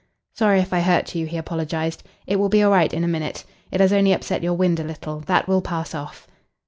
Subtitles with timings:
[0.33, 2.01] "Sorry if I hurt you," he apologised.
[2.25, 3.43] "It will be all right in a minute.
[3.69, 5.19] It has only upset your wind a little.
[5.27, 6.25] That will pass off."